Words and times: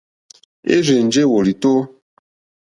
Érzènjé 0.75 1.23
wòlìtó. 1.31 1.71